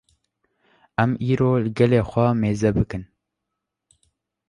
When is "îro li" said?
1.31-1.71